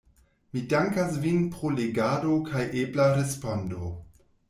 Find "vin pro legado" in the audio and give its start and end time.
1.27-2.41